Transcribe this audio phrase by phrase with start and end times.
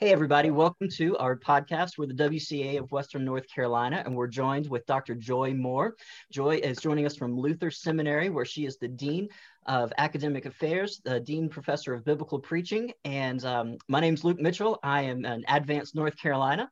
[0.00, 1.98] Hey, everybody, welcome to our podcast.
[1.98, 5.16] We're the WCA of Western North Carolina, and we're joined with Dr.
[5.16, 5.96] Joy Moore.
[6.30, 9.28] Joy is joining us from Luther Seminary, where she is the Dean
[9.66, 12.92] of Academic Affairs, the Dean Professor of Biblical Preaching.
[13.04, 14.78] And um, my name is Luke Mitchell.
[14.84, 16.70] I am an Advanced North Carolina.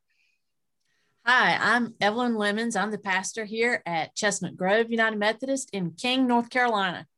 [1.25, 2.77] Hi, I'm Evelyn Lemons.
[2.77, 7.09] I'm the pastor here at Chestnut Grove United Methodist in King, North Carolina.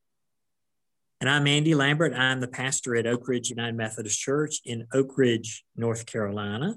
[1.20, 2.14] And I'm Andy Lambert.
[2.14, 6.76] I'm the pastor at Oak Ridge United Methodist Church in Oak Ridge, North Carolina.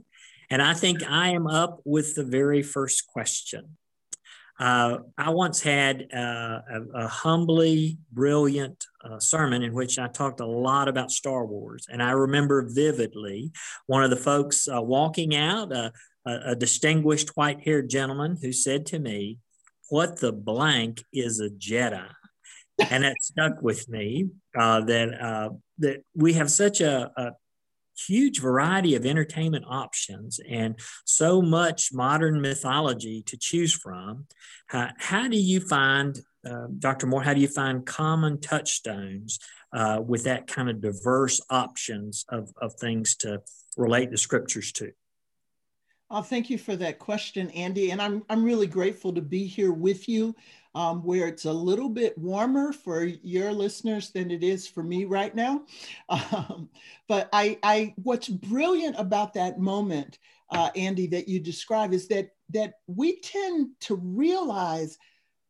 [0.49, 3.77] And I think I am up with the very first question.
[4.59, 10.39] Uh, I once had uh, a, a, humbly brilliant uh, sermon in which I talked
[10.39, 11.87] a lot about Star Wars.
[11.89, 13.51] And I remember vividly
[13.87, 15.91] one of the folks uh, walking out, uh,
[16.27, 19.37] a, a distinguished white haired gentleman who said to me,
[19.89, 22.09] What the blank is a Jedi?
[22.89, 24.29] And that stuck with me.
[24.57, 25.49] Uh, that uh,
[25.79, 27.31] that we have such a, a,
[28.07, 34.25] huge variety of entertainment options and so much modern mythology to choose from.
[34.67, 36.19] How, do you find,
[36.49, 37.07] uh, Dr.
[37.07, 37.21] Moore?
[37.21, 39.39] How do you find common touchstones
[39.73, 43.41] uh, with that kind of diverse options of, of things to
[43.77, 44.91] relate the scriptures to?
[46.09, 47.91] Uh, thank you for that question, Andy.
[47.91, 50.35] And I'm, I'm really grateful to be here with you
[50.73, 55.05] um, where it's a little bit warmer for your listeners than it is for me
[55.05, 55.63] right now.
[56.09, 56.69] Um,
[57.07, 60.19] but I, I, what's brilliant about that moment,
[60.49, 64.97] uh, Andy, that you describe is that that we tend to realize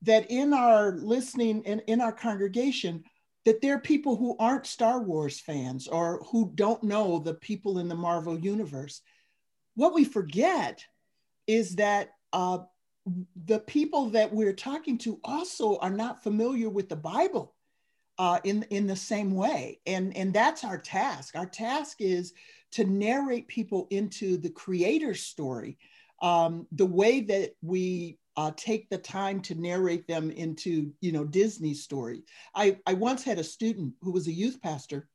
[0.04, 3.04] that in our listening and in our congregation,
[3.46, 7.80] that there are people who aren't Star Wars fans or who don't know the people
[7.80, 9.02] in the Marvel universe.
[9.76, 10.84] What we forget
[11.48, 12.60] is that uh,
[13.46, 17.56] the people that we're talking to also are not familiar with the Bible
[18.18, 19.80] uh, in, in the same way.
[19.86, 21.36] And, and that's our task.
[21.36, 22.34] Our task is
[22.74, 25.78] to narrate people into the creator's story,
[26.22, 31.26] um, the way that we uh, take the time to narrate them into, you know,
[31.26, 32.24] Disney story.
[32.56, 35.10] I, I once had a student who was a youth pastor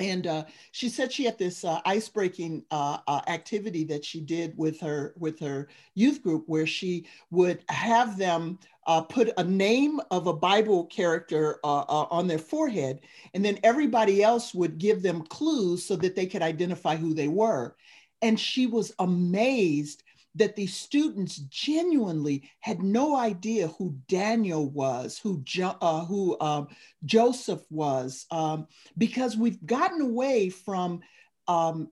[0.00, 4.20] and uh, she said she had this uh, ice breaking uh, uh, activity that she
[4.20, 9.44] did with her with her youth group where she would have them uh, put a
[9.44, 13.00] name of a bible character uh, on their forehead.
[13.34, 17.28] And then everybody else would give them clues so that they could identify who they
[17.28, 17.76] were.
[18.22, 25.40] And she was amazed that the students genuinely had no idea who Daniel was, who,
[25.42, 26.68] jo- uh, who um,
[27.04, 31.00] Joseph was, um, because we've gotten away from
[31.48, 31.90] um,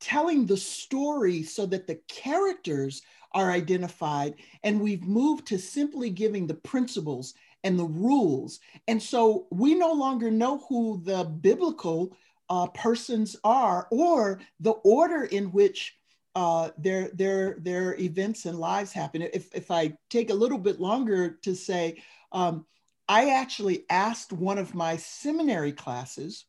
[0.00, 6.46] telling the story so that the characters are identified, and we've moved to simply giving
[6.46, 8.60] the principles and the rules.
[8.86, 12.16] And so we no longer know who the biblical
[12.48, 15.96] uh, persons are or the order in which
[16.34, 19.22] uh, their their their events and lives happen.
[19.22, 22.02] If if I take a little bit longer to say,
[22.32, 22.66] um,
[23.08, 26.44] I actually asked one of my seminary classes,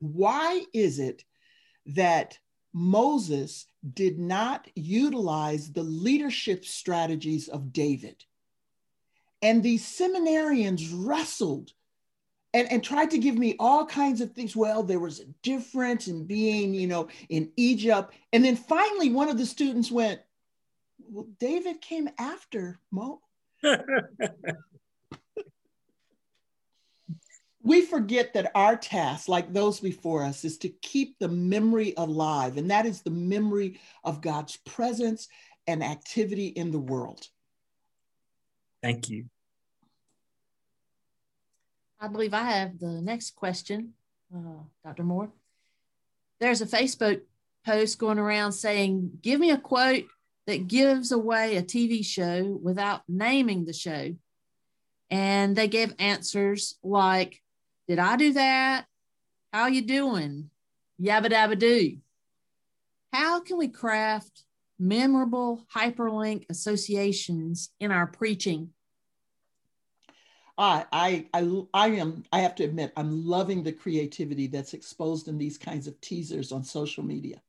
[0.00, 1.24] why is it
[1.86, 2.38] that
[2.72, 8.24] Moses did not utilize the leadership strategies of David?
[9.42, 11.72] And these seminarians wrestled
[12.54, 14.54] and, and tried to give me all kinds of things.
[14.54, 18.12] Well, there was a difference in being, you know, in Egypt.
[18.32, 20.20] And then finally, one of the students went,
[21.08, 23.20] Well, David came after Mo.
[27.62, 32.56] we forget that our task, like those before us, is to keep the memory alive.
[32.56, 35.28] And that is the memory of God's presence
[35.66, 37.26] and activity in the world.
[38.82, 39.26] Thank you.
[42.02, 43.92] I believe I have the next question,
[44.34, 45.04] uh, Dr.
[45.04, 45.30] Moore.
[46.40, 47.20] There's a Facebook
[47.64, 50.06] post going around saying, Give me a quote
[50.48, 54.16] that gives away a TV show without naming the show.
[55.12, 57.40] And they gave answers like,
[57.86, 58.86] Did I do that?
[59.52, 60.50] How you doing?
[61.00, 61.98] Yabba dabba doo.
[63.12, 64.42] How can we craft
[64.76, 68.70] memorable hyperlink associations in our preaching
[70.62, 71.26] I, I,
[71.74, 75.88] I, am, I have to admit, I'm loving the creativity that's exposed in these kinds
[75.88, 77.42] of teasers on social media.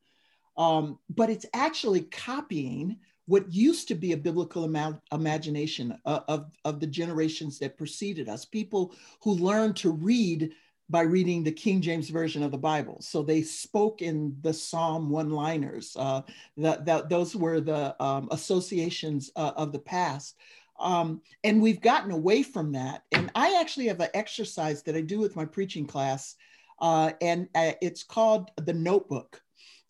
[0.57, 6.51] Um, but it's actually copying what used to be a biblical ima- imagination of, of,
[6.65, 10.51] of the generations that preceded us, people who learned to read
[10.89, 12.97] by reading the King James Version of the Bible.
[13.01, 15.95] So they spoke in the Psalm one liners.
[15.97, 16.23] Uh,
[16.57, 20.35] that, that, those were the um, associations uh, of the past.
[20.79, 23.03] Um, and we've gotten away from that.
[23.11, 26.35] And I actually have an exercise that I do with my preaching class,
[26.79, 29.41] uh, and uh, it's called the notebook.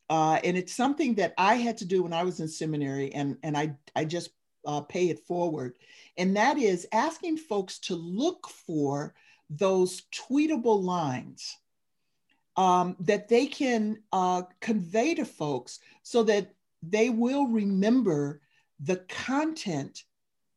[0.09, 3.37] uh, and it's something that I had to do when I was in seminary, and,
[3.43, 4.29] and I, I just
[4.65, 5.77] uh, pay it forward.
[6.17, 9.15] And that is asking folks to look for
[9.49, 11.57] those tweetable lines
[12.57, 16.53] um, that they can uh, convey to folks so that
[16.83, 18.41] they will remember
[18.79, 20.03] the content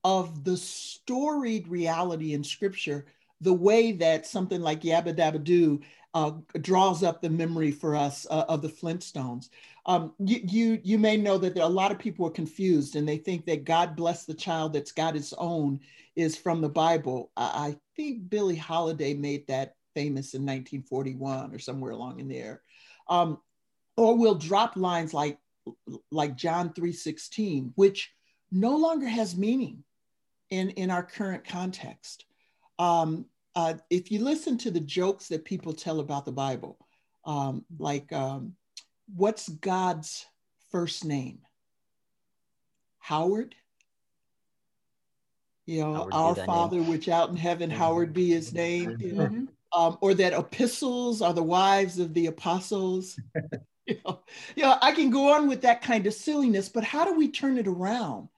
[0.07, 3.07] of the storied reality in scripture
[3.41, 5.81] the way that something like Yabba Dabba Doo
[6.15, 6.31] uh,
[6.61, 9.49] draws up the memory for us uh, of the Flintstones.
[9.85, 13.07] Um, you, you, you may know that there a lot of people are confused and
[13.07, 15.81] they think that God bless the child that's got its own
[16.15, 17.33] is from the Bible.
[17.37, 22.63] I, I think Billie Holiday made that famous in 1941 or somewhere along in there.
[23.09, 23.39] Um,
[23.97, 25.39] or we'll drop lines like
[26.13, 28.13] like John 3:16, which
[28.53, 29.83] no longer has meaning
[30.51, 32.25] in, in our current context.
[32.79, 36.79] Um, uh, if you listen to the jokes that people tell about the Bible,
[37.25, 38.55] um, like um,
[39.15, 40.27] what's God's
[40.71, 41.39] first name?
[42.99, 43.55] Howard.
[45.65, 46.89] You know, Howard our Father name.
[46.91, 47.79] which out in heaven, mm-hmm.
[47.79, 48.97] Howard be his name.
[49.01, 49.25] You know?
[49.25, 49.81] mm-hmm.
[49.81, 53.19] um, or that epistles are the wives of the apostles.
[53.87, 54.21] you, know,
[54.55, 57.29] you know, I can go on with that kind of silliness, but how do we
[57.29, 58.29] turn it around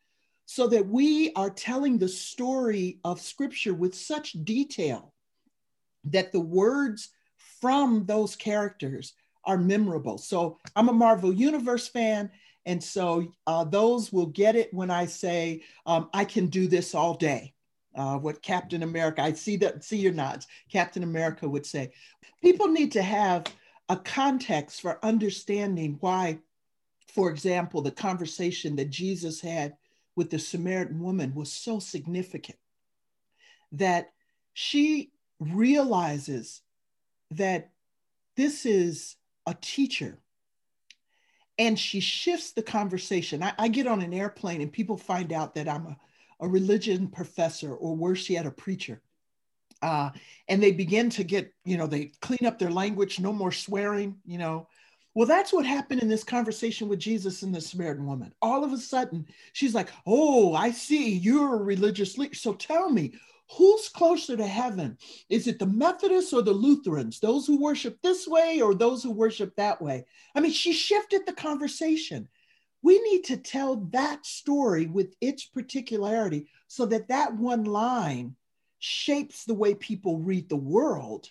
[0.50, 5.12] so that we are telling the story of Scripture with such detail
[6.04, 7.10] that the words
[7.60, 9.12] from those characters
[9.44, 10.16] are memorable?
[10.16, 12.30] So I'm a Marvel Universe fan.
[12.64, 16.94] And so uh, those will get it when I say, um, I can do this
[16.94, 17.52] all day.
[17.94, 21.92] Uh, what Captain America, I see that, see your nods, Captain America would say.
[22.40, 23.44] People need to have
[23.90, 26.38] a context for understanding why,
[27.06, 29.76] for example, the conversation that Jesus had
[30.18, 32.58] with the Samaritan woman was so significant
[33.72, 34.10] that
[34.52, 36.60] she realizes
[37.30, 37.70] that
[38.36, 39.16] this is
[39.46, 40.18] a teacher
[41.56, 43.42] and she shifts the conversation.
[43.42, 45.96] I, I, get on an airplane and people find out that I'm a,
[46.40, 49.00] a religion professor or worse yet, a preacher
[49.82, 50.10] uh,
[50.48, 54.16] and they begin to get, you know, they clean up their language, no more swearing,
[54.24, 54.68] you know.
[55.18, 58.32] Well, that's what happened in this conversation with Jesus and the Samaritan woman.
[58.40, 62.36] All of a sudden, she's like, Oh, I see you're a religious leader.
[62.36, 63.14] So tell me,
[63.50, 64.96] who's closer to heaven?
[65.28, 67.18] Is it the Methodists or the Lutherans?
[67.18, 70.06] Those who worship this way or those who worship that way?
[70.36, 72.28] I mean, she shifted the conversation.
[72.82, 78.36] We need to tell that story with its particularity so that that one line
[78.78, 81.28] shapes the way people read the world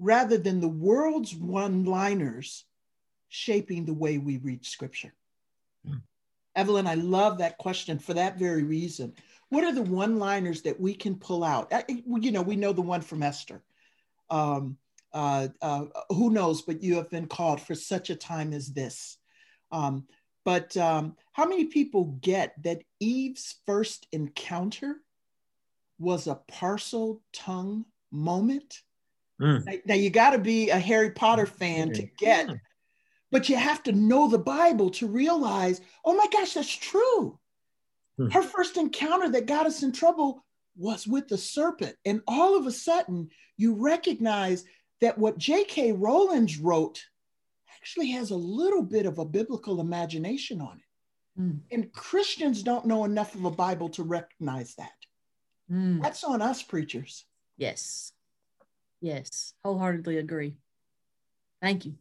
[0.00, 2.64] rather than the world's one liners
[3.30, 5.14] shaping the way we read scripture.
[5.88, 6.02] Mm.
[6.54, 9.14] Evelyn, I love that question for that very reason.
[9.48, 11.72] What are the one liners that we can pull out?
[11.88, 13.62] You know, we know the one from Esther.
[14.28, 14.76] Um,
[15.12, 19.16] uh, uh, who knows, but you have been called for such a time as this.
[19.72, 20.06] Um,
[20.44, 24.96] but um, how many people get that Eve's first encounter
[25.98, 28.80] was a Parseltongue moment.
[29.40, 29.64] Mm.
[29.64, 32.54] Now, now, you got to be a Harry Potter fan to get, yeah.
[33.30, 37.38] But you have to know the Bible to realize, oh my gosh, that's true.
[38.18, 38.32] Mm.
[38.32, 40.44] Her first encounter that got us in trouble
[40.76, 41.96] was with the serpent.
[42.04, 44.64] And all of a sudden, you recognize
[45.00, 45.92] that what J.K.
[45.92, 47.02] Rowling wrote
[47.80, 51.40] actually has a little bit of a biblical imagination on it.
[51.40, 51.60] Mm.
[51.70, 54.90] And Christians don't know enough of a Bible to recognize that.
[55.70, 56.02] Mm.
[56.02, 57.24] That's on us preachers.
[57.56, 58.12] Yes.
[59.00, 59.54] Yes.
[59.64, 60.56] Wholeheartedly agree.
[61.62, 61.94] Thank you.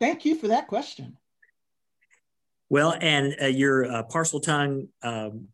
[0.00, 1.16] Thank you for that question.
[2.68, 5.48] Well, and uh, your uh, Parseltongue, um,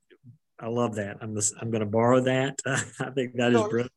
[0.59, 1.19] I love that.
[1.21, 2.61] I'm just, I'm going to borrow that.
[2.67, 3.93] I think that is brilliant.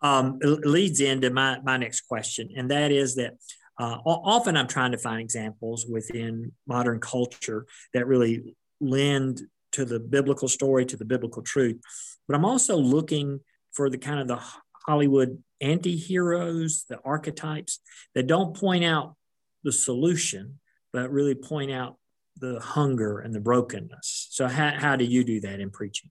[0.00, 3.34] Um, it leads into my, my next question, and that is that
[3.78, 9.42] uh, often I'm trying to find examples within modern culture that really lend
[9.72, 11.80] to the biblical story, to the biblical truth.
[12.26, 13.40] But I'm also looking
[13.72, 14.40] for the kind of the
[14.86, 17.80] Hollywood anti-heroes, the archetypes
[18.14, 19.16] that don't point out
[19.62, 20.58] the solution,
[20.92, 21.96] but really point out
[22.38, 24.28] the hunger and the brokenness.
[24.30, 26.10] So how, how do you do that in preaching?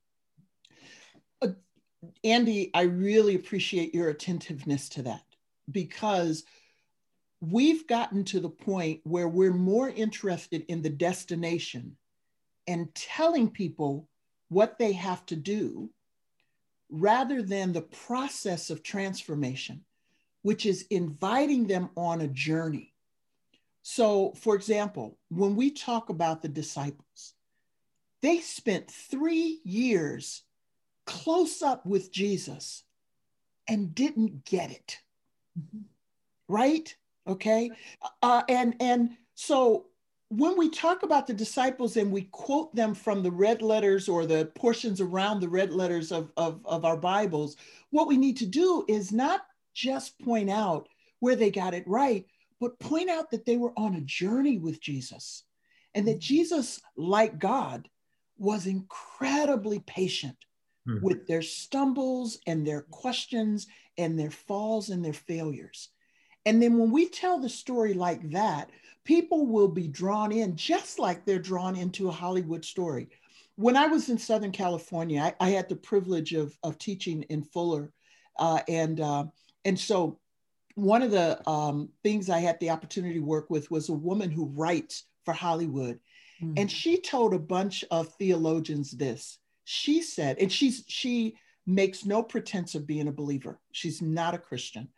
[1.41, 1.49] Uh,
[2.23, 5.23] Andy, I really appreciate your attentiveness to that
[5.69, 6.43] because
[7.41, 11.97] we've gotten to the point where we're more interested in the destination
[12.67, 14.07] and telling people
[14.49, 15.89] what they have to do
[16.89, 19.83] rather than the process of transformation,
[20.43, 22.90] which is inviting them on a journey.
[23.83, 27.33] So, for example, when we talk about the disciples,
[28.21, 30.43] they spent three years
[31.05, 32.83] close up with Jesus
[33.67, 34.99] and didn't get it.
[35.59, 35.81] Mm-hmm.
[36.47, 36.95] Right?
[37.27, 37.71] Okay.
[38.21, 39.87] Uh, and and So
[40.29, 44.25] when we talk about the disciples and we quote them from the red letters or
[44.25, 47.57] the portions around the red letters of, of, of our Bibles,
[47.89, 49.41] what we need to do is not
[49.73, 50.87] just point out
[51.19, 52.25] where they got it right,
[52.61, 55.43] but point out that they were on a journey with Jesus
[55.95, 57.89] and that Jesus, like God,
[58.37, 60.37] was incredibly patient
[60.87, 61.03] mm-hmm.
[61.03, 63.65] with their stumbles and their questions
[63.97, 65.89] and their falls and their failures.
[66.45, 68.69] And then when we tell the story like that,
[69.05, 73.09] people will be drawn in just like they're drawn into a Hollywood story.
[73.55, 77.43] When I was in Southern California, I, I had the privilege of, of teaching in
[77.43, 77.91] Fuller.
[78.37, 79.25] Uh, and, uh,
[79.65, 80.19] and so
[80.75, 84.31] one of the um, things I had the opportunity to work with was a woman
[84.31, 85.99] who writes for Hollywood.
[86.41, 86.53] Mm-hmm.
[86.57, 89.37] And she told a bunch of theologians this.
[89.63, 91.35] She said, and she's she
[91.67, 93.59] makes no pretense of being a believer.
[93.71, 94.89] She's not a Christian.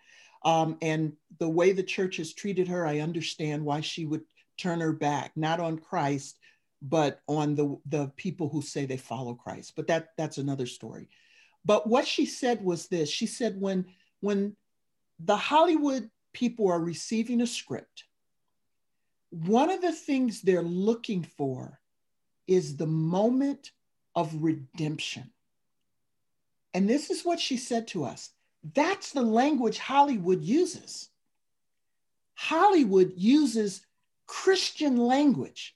[0.46, 4.24] Um, and the way the church has treated her, I understand why she would
[4.58, 6.38] turn her back, not on Christ,
[6.82, 9.74] but on the, the people who say they follow Christ.
[9.76, 11.10] But that, that's another story.
[11.66, 13.86] But what she said was this she said, when,
[14.20, 14.56] when
[15.20, 18.06] the Hollywood people are receiving a script,
[19.30, 21.80] one of the things they're looking for
[22.48, 23.72] is the moment
[24.16, 25.32] of redemption.
[26.74, 28.30] And this is what she said to us
[28.74, 31.10] that's the language Hollywood uses.
[32.36, 33.86] Hollywood uses
[34.26, 35.76] Christian language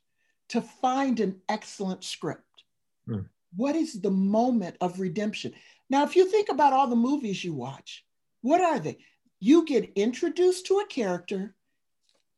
[0.50, 2.64] to find an excellent script.
[3.06, 3.22] Hmm.
[3.56, 5.54] What is the moment of redemption?
[5.90, 8.06] Now, if you think about all the movies you watch,
[8.42, 8.98] what are they?
[9.40, 11.56] You get introduced to a character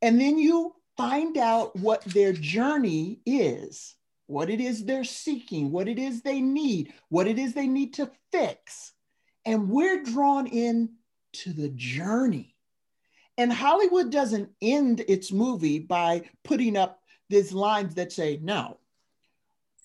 [0.01, 3.95] and then you find out what their journey is,
[4.27, 7.93] what it is they're seeking, what it is they need, what it is they need
[7.95, 8.93] to fix
[9.45, 10.89] and we're drawn in
[11.33, 12.55] to the journey.
[13.37, 18.77] And Hollywood doesn't end its movie by putting up these lines that say, Now,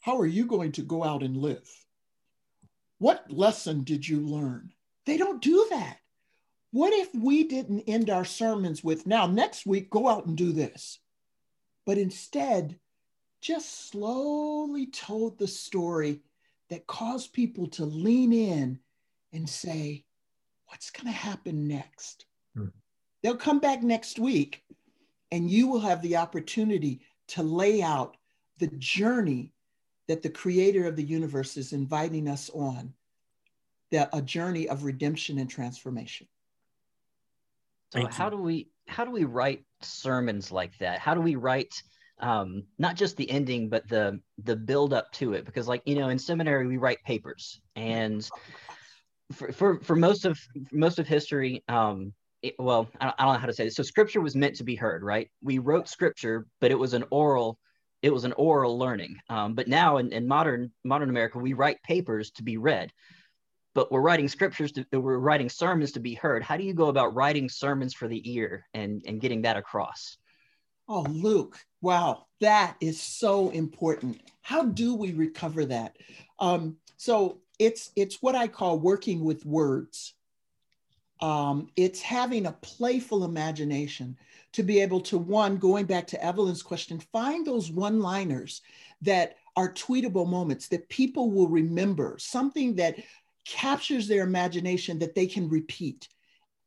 [0.01, 1.67] how are you going to go out and live?
[2.99, 4.73] What lesson did you learn?
[5.07, 5.99] They don't do that.
[6.75, 10.51] What if we didn't end our sermons with, Now, next week, go out and do
[10.51, 10.99] this?
[11.87, 12.81] But instead,
[13.41, 16.23] just slowly told the story
[16.71, 18.81] that caused people to lean in
[19.33, 20.05] and say,
[20.67, 22.27] what's going to happen next?
[22.57, 22.71] Hmm.
[23.23, 24.65] They'll come back next week
[25.31, 28.17] and you will have the opportunity to lay out
[28.59, 29.53] the journey
[30.09, 32.95] that the creator of the universe is inviting us on
[33.93, 36.27] that a journey of redemption and transformation
[37.95, 38.31] so Thank how you.
[38.33, 41.75] do we how do we write sermons like that how do we write
[42.21, 45.95] um, not just the ending but the the build up to it because like you
[45.95, 48.29] know in seminary we write papers and
[49.33, 50.39] for, for, for most of
[50.73, 53.77] most of history, um, it, well, I don't, I don't know how to say this.
[53.77, 55.31] So scripture was meant to be heard, right?
[55.43, 57.59] We wrote scripture, but it was an oral,
[58.03, 59.17] it was an oral learning.
[59.29, 62.93] Um, but now in, in modern modern America, we write papers to be read,
[63.75, 66.43] but we're writing scriptures to, we're writing sermons to be heard.
[66.43, 70.17] How do you go about writing sermons for the ear and and getting that across?
[70.89, 74.21] Oh, Luke, wow, that is so important.
[74.43, 75.97] How do we recover that?
[76.39, 80.15] Um, so it's it's what I call working with words.
[81.21, 84.19] Um, it's having a playful imagination
[84.53, 88.63] to be able to one going back to Evelyn's question, find those one-liners
[89.03, 92.97] that are tweetable moments that people will remember, something that
[93.45, 96.09] captures their imagination that they can repeat,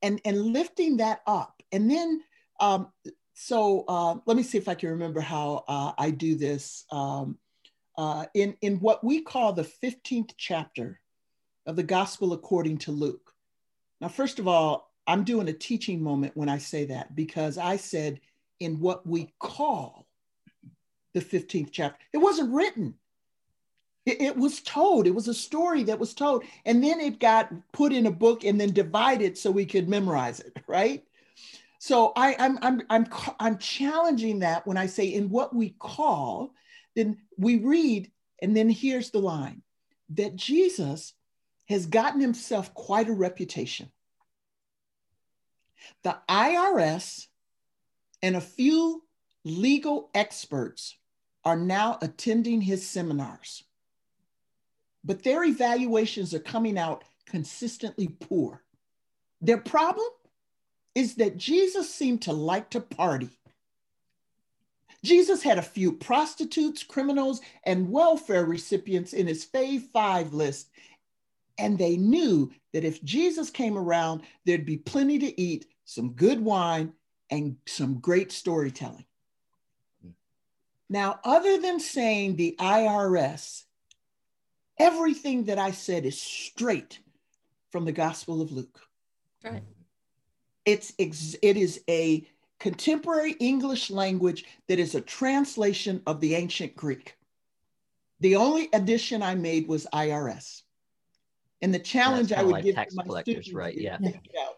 [0.02, 2.22] and and lifting that up, and then.
[2.60, 2.92] Um,
[3.40, 6.86] so uh, let me see if I can remember how uh, I do this.
[6.92, 7.38] Um,
[7.98, 11.00] uh, in, in what we call the 15th chapter
[11.66, 13.34] of the Gospel according to Luke.
[14.00, 17.78] Now, first of all, I'm doing a teaching moment when I say that because I
[17.78, 18.20] said
[18.60, 20.06] in what we call
[21.14, 21.98] the 15th chapter.
[22.14, 22.96] It wasn't written.
[24.08, 25.06] It, it, was told.
[25.06, 26.46] It was a story that was told.
[26.66, 30.40] And then it got put in a book and then divided so we could memorize
[30.40, 31.04] it, right?
[31.80, 36.54] So I, I'm, I'm, I'm, I'm challenging that when I say in what we call,
[36.96, 38.10] then we read,
[38.42, 39.62] and then here's the line
[40.12, 41.14] that Jesus
[41.68, 43.92] has gotten himself quite a reputation.
[46.04, 47.28] The IRS
[48.22, 49.04] and a few
[49.44, 50.96] legal experts
[51.44, 53.64] are now attending his seminars,
[55.08, 58.62] but their evaluations are coming out consistently poor.
[59.42, 60.10] Their problem
[60.94, 63.30] is that Jesus seemed to like to party.
[65.06, 70.70] Jesus had a few prostitutes, criminals, and welfare recipients in his fave five list.
[71.58, 76.42] And they knew that if Jesus came around, there'd be plenty to eat, some good
[76.42, 76.92] wine,
[77.30, 79.06] and some great storytelling.
[80.02, 80.10] Hmm.
[80.90, 83.64] Now, other than saying the IRS,
[84.80, 87.00] everything that I said is straight
[87.72, 88.80] from the Gospel of Luke.
[89.44, 89.64] Right.
[90.66, 92.28] It's it is a
[92.60, 97.16] contemporary English language that is a translation of the ancient Greek.
[98.20, 100.64] The only addition I made was IRS.
[101.62, 103.76] And the challenge I would like give tax to my collectors, students right?
[103.76, 103.98] is Yeah.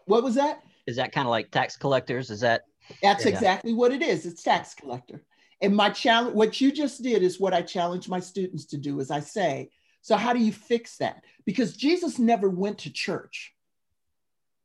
[0.06, 0.62] What was that?
[0.86, 2.30] Is that kind of like tax collectors?
[2.30, 2.62] Is that
[3.02, 3.30] That's Yeah.
[3.32, 4.26] exactly what it is.
[4.26, 5.24] It's tax collector.
[5.60, 8.98] And my challenge, what you just did is what I challenge my students to do,
[8.98, 9.70] is I say,
[10.02, 11.24] so how do you fix that?
[11.44, 13.54] Because Jesus never went to church,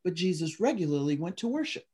[0.03, 1.85] but Jesus regularly went to worship.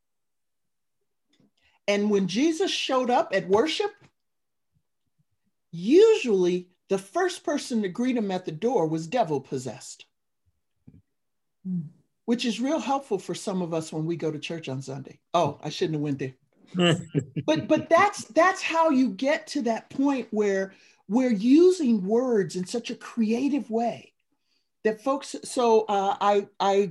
[1.87, 3.91] And when Jesus showed up at worship,
[5.71, 10.05] usually the first person to greet him at the door was devil possessed,
[12.25, 15.19] which is real helpful for some of us when we go to church on Sunday.
[15.33, 16.33] Oh, I shouldn't have went there.
[17.45, 20.73] but but that's that's how you get to that point where
[21.11, 24.13] we're using words in such a creative way
[24.85, 26.89] that folks so uh, i i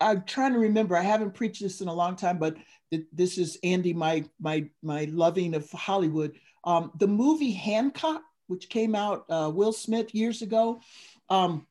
[0.00, 0.96] i'm trying to remember.
[0.96, 2.56] I haven't preached this in a long time but
[2.92, 6.32] th- this is andy my my my loving of hollywood.
[6.62, 10.80] Um, the movie hancock which came out uh, will smith years ago
[11.28, 11.66] um,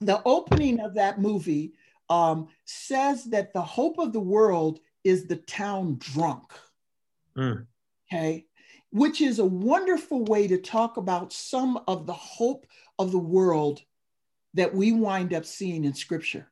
[0.00, 1.72] the opening of that movie
[2.10, 6.52] um, says that the hope of the world is the town drunk.
[7.38, 7.66] Mm.
[8.06, 8.44] okay
[8.92, 12.66] which is a wonderful way to talk about some of the hope
[12.98, 13.80] of the world
[14.54, 16.48] that we wind up seeing in scripture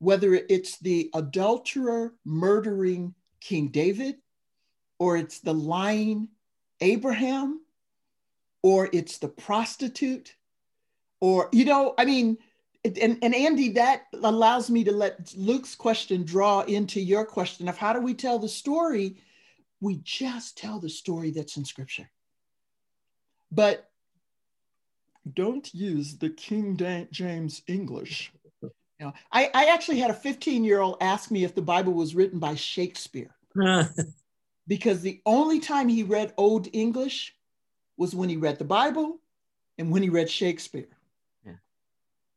[0.00, 4.16] whether it's the adulterer murdering king david
[4.98, 6.28] or it's the lying
[6.80, 7.60] abraham
[8.62, 10.34] or it's the prostitute
[11.20, 12.36] or you know i mean
[12.84, 17.78] and, and andy that allows me to let luke's question draw into your question of
[17.78, 19.16] how do we tell the story
[19.84, 22.10] we just tell the story that's in scripture.
[23.52, 23.90] But
[25.34, 26.78] don't use the King
[27.12, 28.32] James English.
[28.62, 28.70] You
[29.00, 32.14] know, I, I actually had a 15 year old ask me if the Bible was
[32.14, 33.34] written by Shakespeare
[34.66, 37.34] because the only time he read Old English
[37.98, 39.20] was when he read the Bible
[39.76, 40.88] and when he read Shakespeare.
[41.44, 41.52] Yeah.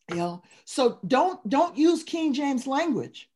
[0.09, 3.29] You know, so don't don't use King James language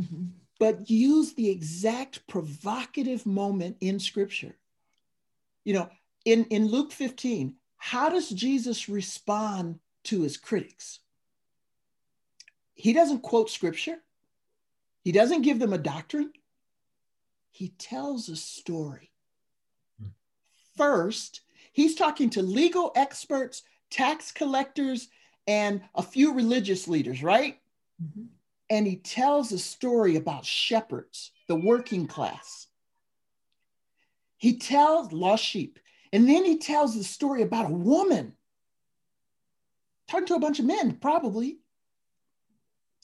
[0.00, 0.30] Mhm.
[0.60, 4.54] But use the exact provocative moment in scripture.
[5.64, 5.90] You know,
[6.26, 11.00] in, in Luke 15, how does Jesus respond to his critics?
[12.74, 13.96] He doesn't quote scripture,
[15.02, 16.30] he doesn't give them a doctrine,
[17.50, 19.10] he tells a story.
[20.76, 21.40] First,
[21.72, 25.08] he's talking to legal experts, tax collectors,
[25.46, 27.58] and a few religious leaders, right?
[28.02, 28.28] Mhm.
[28.70, 32.68] And he tells a story about shepherds, the working class.
[34.36, 35.80] He tells lost sheep,
[36.12, 38.34] and then he tells the story about a woman
[40.08, 41.58] talking to a bunch of men, probably.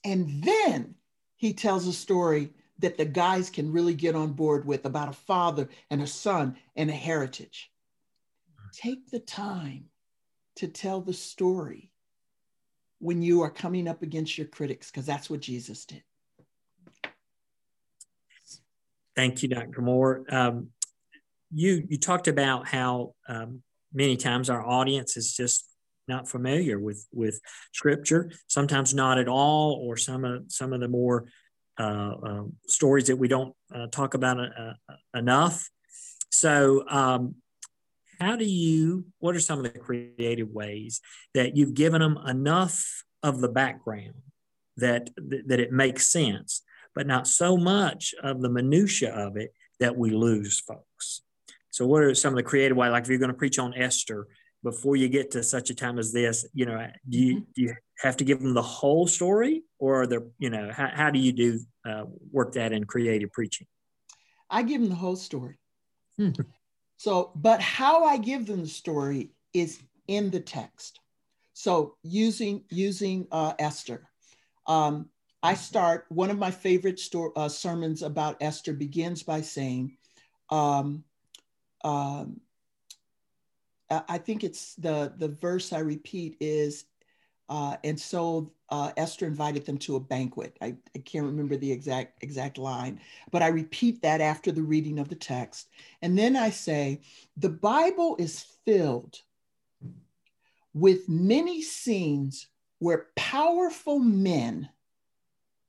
[0.04, 0.94] And then
[1.36, 5.12] he tells a story that the guys can really get on board with about a
[5.12, 7.70] father and a son and a heritage.
[8.72, 9.86] Take the time
[10.56, 11.90] to tell the story
[12.98, 16.02] when you are coming up against your critics, because that's what Jesus did.
[19.14, 19.80] Thank you, Dr.
[19.80, 20.24] Moore.
[20.28, 20.68] Um,
[21.52, 25.66] you you talked about how um, many times our audience is just
[26.08, 27.40] not familiar with with
[27.72, 28.30] Scripture.
[28.46, 31.26] Sometimes not at all, or some of some of the more
[31.78, 34.72] uh, uh, stories that we don't uh, talk about uh,
[35.14, 35.68] enough.
[36.30, 37.36] So, um,
[38.18, 39.06] how do you?
[39.18, 41.00] What are some of the creative ways
[41.34, 44.14] that you've given them enough of the background
[44.76, 46.62] that that it makes sense?
[46.96, 51.20] but not so much of the minutia of it that we lose folks.
[51.70, 52.90] So, what are some of the creative ways?
[52.90, 54.26] Like if you're going to preach on Esther,
[54.64, 57.74] before you get to such a time as this, you know, do you do you
[57.98, 61.18] have to give them the whole story, or are there, you know, how, how do
[61.18, 63.66] you do uh, work that in creative preaching?
[64.48, 65.58] I give them the whole story.
[66.16, 66.30] Hmm.
[66.96, 71.00] So, but how I give them the story is in the text.
[71.52, 74.08] So using using uh, Esther,
[74.66, 75.08] um,
[75.42, 79.96] I start one of my favorite sto- uh, sermons about Esther begins by saying,
[80.50, 81.04] um,
[81.84, 82.40] um,
[83.90, 86.86] I think it's the the verse I repeat is,
[87.48, 90.56] uh, and so uh, Esther invited them to a banquet.
[90.60, 93.00] I, I can't remember the exact exact line,
[93.30, 95.68] but I repeat that after the reading of the text,
[96.02, 97.00] and then I say,
[97.36, 99.20] the Bible is filled
[100.74, 102.48] with many scenes
[102.78, 104.68] where powerful men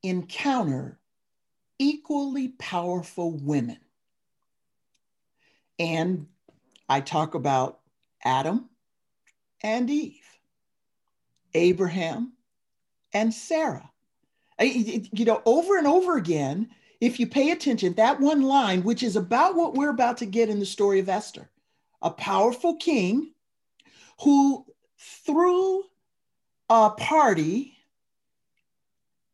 [0.04, 1.00] encounter
[1.80, 3.80] equally powerful women.
[5.80, 6.28] And
[6.90, 7.80] I talk about
[8.24, 8.70] Adam
[9.62, 10.26] and Eve,
[11.54, 12.34] Abraham
[13.13, 13.89] and Sarah.
[14.60, 19.15] You know, over and over again, if you pay attention, that one line, which is
[19.15, 21.50] about what we're about to get in the story of Esther,
[22.02, 23.34] a powerful king
[24.22, 24.65] who
[24.98, 25.84] threw
[26.70, 27.78] a party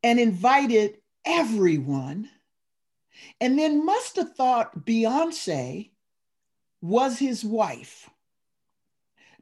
[0.04, 2.30] and invited everyone,
[3.40, 5.90] and then must have thought Beyonce
[6.82, 8.10] was his wife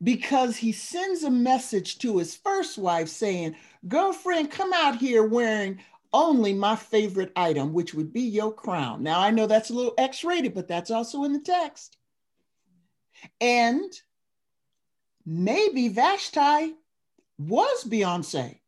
[0.04, 3.56] because he sends a message to his first wife saying,
[3.88, 5.80] Girlfriend, come out here wearing
[6.14, 9.04] only my favorite item, which would be your crown.
[9.04, 11.98] Now, I know that's a little X rated, but that's also in the text.
[13.40, 13.92] And
[15.26, 16.76] maybe Vashti
[17.38, 18.60] was Beyonce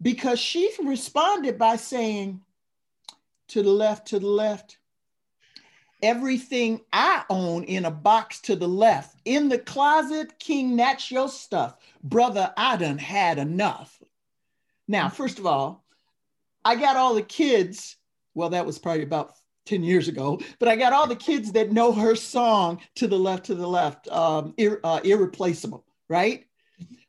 [0.00, 2.40] because she responded by saying,
[3.48, 4.78] To the left, to the left.
[6.06, 9.16] Everything I own in a box to the left.
[9.24, 11.74] In the closet, King, that's your stuff.
[12.00, 14.00] Brother, I done had enough.
[14.86, 15.84] Now, first of all,
[16.64, 17.96] I got all the kids.
[18.34, 19.32] Well, that was probably about
[19.64, 23.18] 10 years ago, but I got all the kids that know her song to the
[23.18, 26.44] left, to the left, um, ir- uh, irreplaceable, right?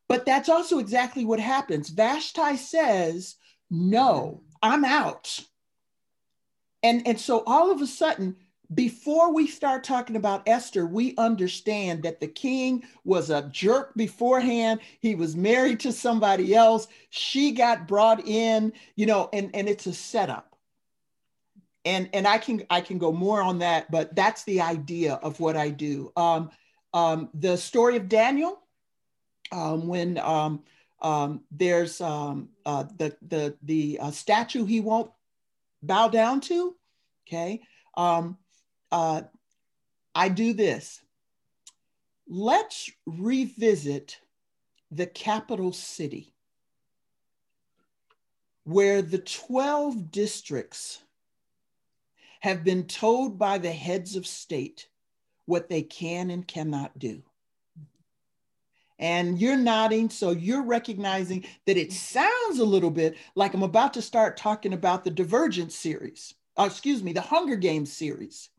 [0.08, 1.90] But that's also exactly what happens.
[1.90, 3.36] Vashti says,
[3.70, 5.40] No, I'm out.
[6.82, 8.38] And, and so all of a sudden,
[8.74, 14.82] before we start talking about Esther, we understand that the king was a jerk beforehand.
[15.00, 16.88] He was married to somebody else.
[17.10, 20.56] She got brought in, you know, and, and it's a setup.
[21.86, 25.40] And, and I can I can go more on that, but that's the idea of
[25.40, 26.12] what I do.
[26.18, 26.52] Um,
[26.94, 28.60] um, the story of Daniel,
[29.54, 30.64] um, when um,
[31.02, 35.12] um, there's um, uh, the the the uh, statue he won't
[35.82, 36.76] bow down to.
[37.26, 37.62] Okay,
[37.96, 38.38] um,
[38.92, 39.22] uh,
[40.16, 41.02] I do this.
[42.28, 44.20] Let's revisit
[44.92, 46.34] the capital city,
[48.64, 51.02] where the twelve districts
[52.42, 54.88] have been told by the heads of state
[55.46, 57.24] what they can and cannot do
[59.00, 60.10] and you're nodding.
[60.10, 64.74] So you're recognizing that it sounds a little bit like I'm about to start talking
[64.74, 68.50] about the Divergent series, uh, excuse me, the Hunger Games series.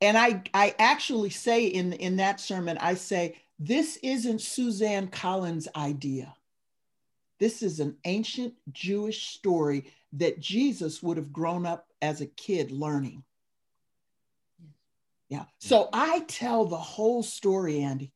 [0.00, 5.68] And I, I actually say in, in that sermon, I say, this isn't Suzanne Collins'
[5.74, 6.34] idea.
[7.38, 12.70] This is an ancient Jewish story that Jesus would have grown up as a kid
[12.70, 13.22] learning.
[15.28, 15.44] Yeah.
[15.58, 18.12] So I tell the whole story, Andy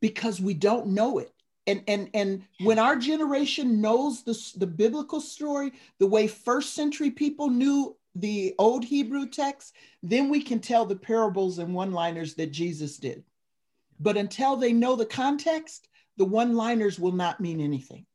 [0.00, 1.32] because we don't know it.
[1.66, 7.10] And, and, and when our generation knows the, the biblical story, the way first century
[7.10, 12.34] people knew the old Hebrew text, then we can tell the parables and one liners
[12.34, 13.24] that Jesus did.
[14.00, 18.06] But until they know the context, the one liners will not mean anything.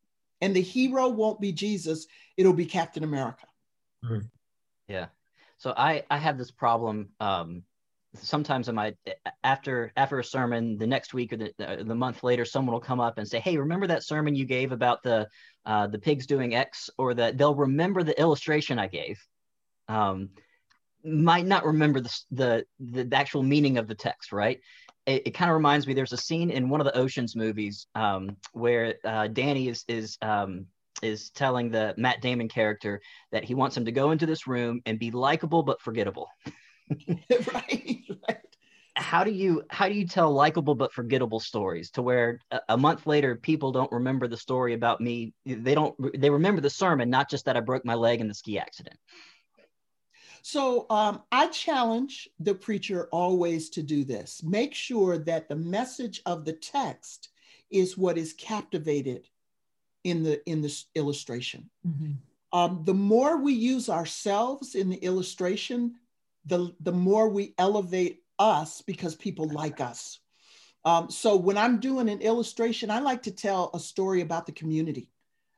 [0.41, 3.45] And the hero won't be Jesus, it'll be Captain America.
[4.03, 4.27] Mm-hmm.
[4.87, 5.07] Yeah.
[5.57, 7.63] So I, I have this problem um,
[8.21, 8.97] sometimes I might
[9.43, 12.99] after after a sermon the next week or the, the month later someone will come
[12.99, 15.27] up and say hey remember that sermon you gave about the
[15.65, 19.19] uh, the pigs doing x or that they'll remember the illustration i gave
[19.87, 20.29] um,
[21.03, 24.59] might not remember the, the the actual meaning of the text right
[25.05, 27.87] it, it kind of reminds me there's a scene in one of the oceans movies
[27.95, 30.65] um, where uh, danny is is um,
[31.01, 34.81] is telling the matt damon character that he wants him to go into this room
[34.85, 36.29] and be likable but forgettable
[37.53, 38.37] right, right.
[38.95, 42.77] How do you how do you tell likable but forgettable stories to where a, a,
[42.77, 45.33] month later people don't remember the story about me?
[45.45, 48.35] They don't they remember the sermon, not just that I broke my leg in the
[48.35, 48.97] ski accident.
[50.43, 54.43] So um, I challenge the preacher always to do this.
[54.43, 57.29] Make sure that the message of the text
[57.71, 59.27] is what is captivated
[60.03, 61.69] in the in this illustration.
[61.87, 62.11] Mm-hmm.
[62.51, 65.95] Um, the more we use ourselves in the illustration,
[66.45, 70.19] the, the more we elevate us because people like us.
[70.85, 74.51] Um, so when I'm doing an illustration, I like to tell a story about the
[74.51, 75.07] community.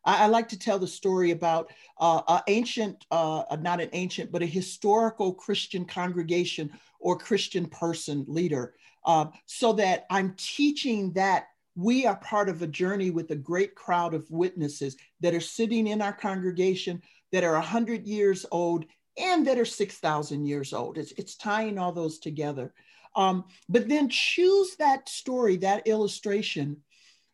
[0.05, 4.31] I, I like to tell the story about uh, an ancient, uh, not an ancient,
[4.31, 11.47] but a historical Christian congregation or Christian person leader, uh, so that I'm teaching that
[11.75, 15.87] we are part of a journey with a great crowd of witnesses that are sitting
[15.87, 18.85] in our congregation that are 100 years old
[19.17, 20.97] and that are 6,000 years old.
[20.97, 22.73] It's, it's tying all those together.
[23.15, 26.77] Um, but then choose that story, that illustration,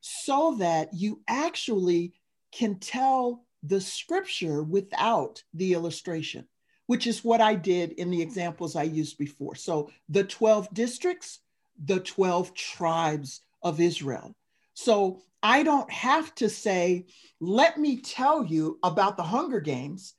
[0.02, 2.14] so that you actually
[2.52, 6.48] can tell the scripture without the illustration,
[6.88, 9.56] which is what I did in the examples I used before.
[9.56, 11.40] So the 12 districts,
[11.84, 14.36] the 12 tribes of Israel.
[14.74, 17.06] So I don't have to say,
[17.40, 20.14] let me tell you about the Hunger Games.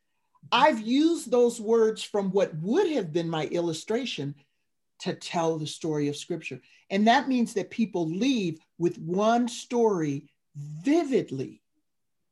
[0.51, 4.35] I've used those words from what would have been my illustration
[5.01, 6.61] to tell the story of Scripture.
[6.91, 11.62] And that means that people leave with one story vividly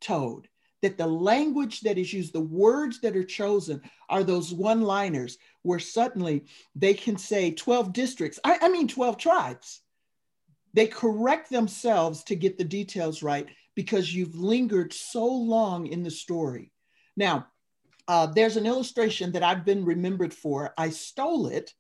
[0.00, 0.46] told,
[0.82, 5.38] that the language that is used, the words that are chosen are those one liners
[5.62, 9.82] where suddenly they can say 12 districts, I, I mean 12 tribes.
[10.72, 16.10] They correct themselves to get the details right because you've lingered so long in the
[16.10, 16.72] story.
[17.16, 17.48] Now,
[18.08, 20.72] uh, there's an illustration that I've been remembered for.
[20.76, 21.74] I stole it,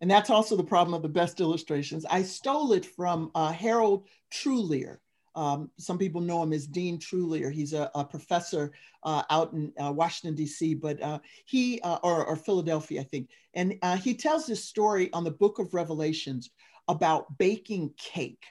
[0.00, 2.04] and that's also the problem of the best illustrations.
[2.08, 4.98] I stole it from uh, Harold Trulear.
[5.36, 7.52] Um, some people know him as Dean Trulear.
[7.52, 8.72] He's a, a professor
[9.02, 13.28] uh, out in uh, Washington, D.C., but uh, he, uh, or, or, Philadelphia, I think.
[13.54, 16.50] And uh, he tells this story on the book of Revelations
[16.88, 18.44] about baking cake.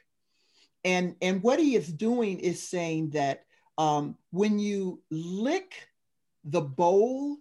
[0.83, 3.45] And, and what he is doing is saying that
[3.79, 5.87] um, when you lick
[6.43, 7.37] the bowl,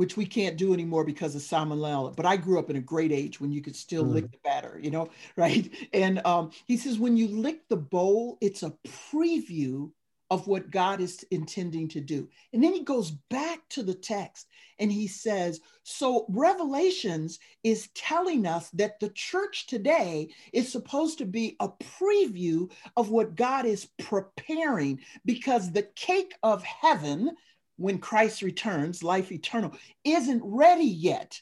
[0.00, 3.12] which we can't do anymore because of salmonella, but I grew up in a great
[3.12, 4.14] age when you could still mm.
[4.14, 5.70] lick the batter, you know, right?
[5.92, 8.72] And um, he says, when you lick the bowl, it's a
[9.12, 9.90] preview
[10.30, 12.26] of what God is intending to do.
[12.54, 14.46] And then he goes back to the text
[14.78, 21.26] and he says, So Revelations is telling us that the church today is supposed to
[21.26, 27.36] be a preview of what God is preparing because the cake of heaven,
[27.80, 29.72] when Christ returns, life eternal,
[30.04, 31.40] isn't ready yet.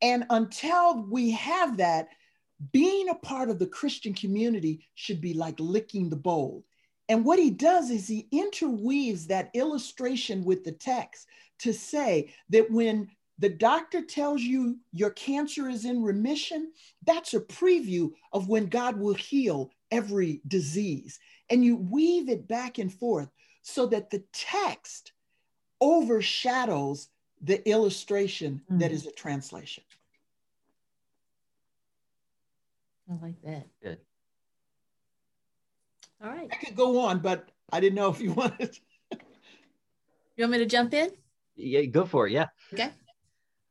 [0.00, 2.08] And until we have that,
[2.70, 6.64] being a part of the Christian community should be like licking the bowl.
[7.08, 11.26] And what he does is he interweaves that illustration with the text
[11.58, 13.08] to say that when
[13.40, 16.70] the doctor tells you your cancer is in remission,
[17.04, 21.18] that's a preview of when God will heal every disease.
[21.50, 23.28] And you weave it back and forth
[23.62, 25.11] so that the text
[25.82, 27.08] overshadows
[27.42, 28.78] the illustration mm.
[28.78, 29.82] that is a translation.
[33.10, 33.66] I like that.
[33.82, 33.98] Good.
[36.22, 36.48] All right.
[36.50, 38.78] I could go on, but I didn't know if you wanted.
[39.10, 39.18] you
[40.44, 41.10] want me to jump in?
[41.56, 42.32] Yeah, go for it.
[42.32, 42.46] Yeah.
[42.72, 42.90] Okay.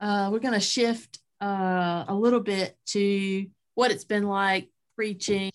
[0.01, 5.51] Uh, we're going to shift uh, a little bit to what it's been like preaching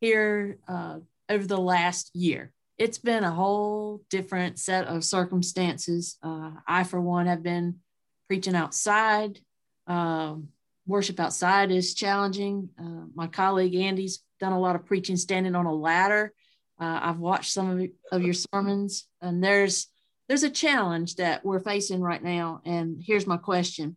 [0.00, 2.52] here uh, over the last year.
[2.80, 6.16] It's been a whole different set of circumstances.
[6.22, 7.80] Uh, I, for one, have been
[8.26, 9.38] preaching outside.
[9.86, 10.48] Um,
[10.86, 12.70] worship outside is challenging.
[12.80, 16.32] Uh, my colleague Andy's done a lot of preaching standing on a ladder.
[16.80, 19.88] Uh, I've watched some of, of your sermons, and there's
[20.30, 22.62] there's a challenge that we're facing right now.
[22.64, 23.96] And here's my question: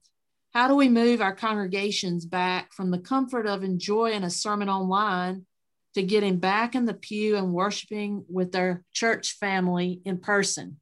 [0.53, 5.45] How do we move our congregations back from the comfort of enjoying a sermon online
[5.93, 10.77] to getting back in the pew and worshiping with their church family in person?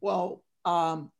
[0.00, 1.10] Well, um,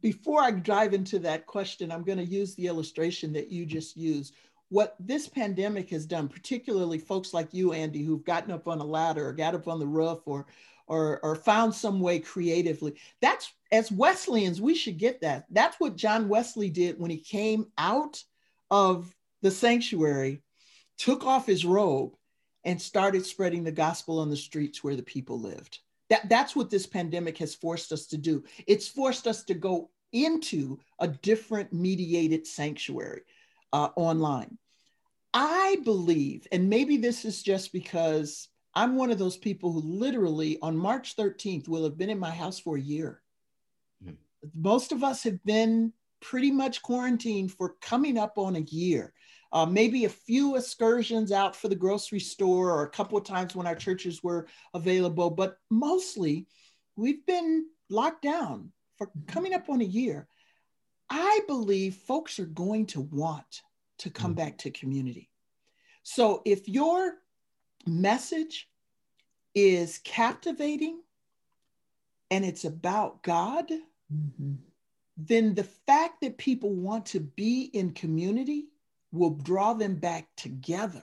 [0.00, 3.96] before I dive into that question, I'm going to use the illustration that you just
[3.96, 4.34] used
[4.68, 8.84] what this pandemic has done, particularly folks like you, Andy, who've gotten up on a
[8.84, 10.46] ladder or got up on the roof or
[10.88, 12.94] or, or found some way creatively.
[13.20, 15.44] That's as Wesleyans, we should get that.
[15.50, 18.22] That's what John Wesley did when he came out
[18.70, 20.42] of the sanctuary,
[20.98, 22.16] took off his robe,
[22.66, 25.78] and started spreading the gospel on the streets where the people lived.
[26.10, 28.42] That, that's what this pandemic has forced us to do.
[28.66, 33.22] It's forced us to go into a different mediated sanctuary
[33.72, 34.58] uh, online.
[35.32, 40.58] I believe, and maybe this is just because I'm one of those people who literally
[40.60, 43.22] on March 13th will have been in my house for a year.
[44.04, 44.16] Mm.
[44.54, 49.12] Most of us have been pretty much quarantined for coming up on a year.
[49.52, 53.54] Uh, maybe a few excursions out for the grocery store or a couple of times
[53.54, 56.46] when our churches were available, but mostly
[56.96, 60.26] we've been locked down for coming up on a year.
[61.08, 63.62] I believe folks are going to want
[63.98, 65.30] to come mm back to community.
[66.02, 67.14] So if your
[67.86, 68.68] message
[69.54, 71.00] is captivating
[72.30, 73.68] and it's about God,
[74.12, 74.54] mm-hmm.
[75.16, 78.66] then the fact that people want to be in community
[79.12, 81.02] will draw them back together.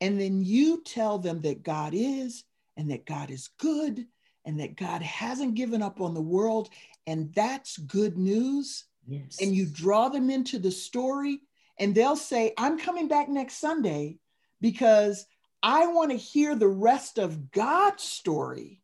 [0.00, 2.44] And then you tell them that God is
[2.76, 4.06] and that God is good
[4.44, 6.68] and that God hasn't given up on the world.
[7.06, 8.84] And that's good news.
[9.06, 9.38] Yes.
[9.40, 11.40] And you draw them into the story,
[11.78, 14.18] and they'll say, I'm coming back next Sunday
[14.60, 15.26] because
[15.62, 18.80] I want to hear the rest of God's story.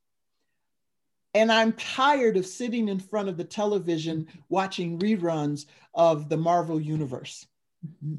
[1.33, 6.81] And I'm tired of sitting in front of the television watching reruns of the Marvel
[6.81, 7.47] Universe.
[7.87, 8.17] Mm-hmm.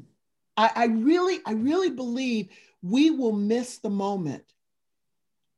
[0.56, 2.48] I, I really, I really believe
[2.82, 4.44] we will miss the moment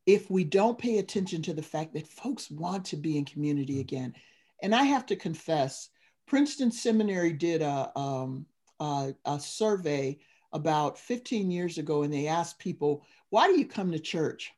[0.06, 3.80] if we don't pay attention to the fact that folks want to be in community
[3.80, 4.14] again.
[4.62, 5.88] And I have to confess,
[6.26, 8.46] Princeton Seminary did a, um,
[8.80, 10.18] a, a, survey
[10.52, 14.52] about 15 years ago, and they asked people, Why do you come to church?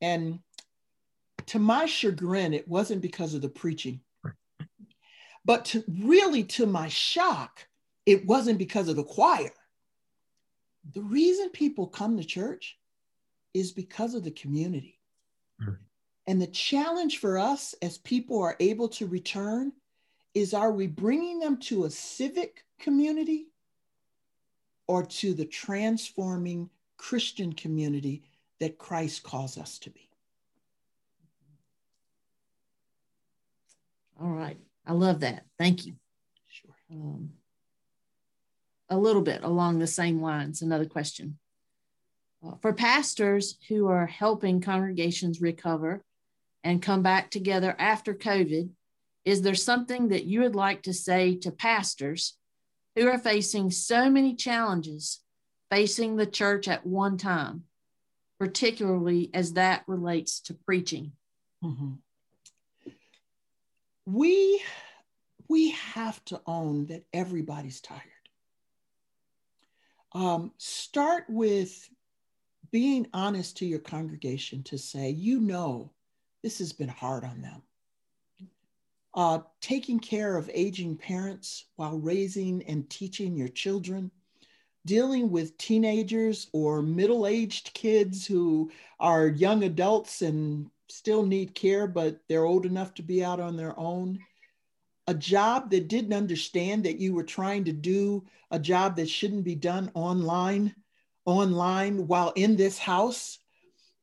[0.00, 0.40] And
[1.46, 4.00] to my chagrin, it wasn't because of the preaching.
[5.44, 7.66] But to really, to my shock,
[8.10, 9.52] it wasn't because of the choir.
[10.94, 12.76] The reason people come to church
[13.54, 14.98] is because of the community.
[15.62, 15.76] Mm.
[16.26, 19.72] And the challenge for us as people are able to return
[20.34, 23.46] is are we bringing them to a civic community
[24.88, 28.24] or to the transforming Christian community
[28.58, 30.08] that Christ calls us to be?
[34.20, 34.58] All right.
[34.84, 35.44] I love that.
[35.58, 35.94] Thank you.
[36.48, 36.74] Sure.
[36.90, 37.30] Um,
[38.90, 41.38] a little bit along the same lines, another question.
[42.44, 46.02] Uh, for pastors who are helping congregations recover
[46.64, 48.70] and come back together after COVID,
[49.24, 52.36] is there something that you would like to say to pastors
[52.96, 55.20] who are facing so many challenges
[55.70, 57.64] facing the church at one time,
[58.38, 61.12] particularly as that relates to preaching?
[61.62, 61.92] Mm-hmm.
[64.06, 64.62] We
[65.48, 68.02] we have to own that everybody's tired.
[70.12, 71.88] Um, start with
[72.70, 75.92] being honest to your congregation to say, you know,
[76.42, 77.62] this has been hard on them.
[79.12, 84.10] Uh, taking care of aging parents while raising and teaching your children,
[84.86, 88.70] dealing with teenagers or middle aged kids who
[89.00, 93.56] are young adults and still need care, but they're old enough to be out on
[93.56, 94.18] their own.
[95.10, 99.42] A job that didn't understand that you were trying to do a job that shouldn't
[99.42, 100.72] be done online,
[101.24, 103.40] online while in this house,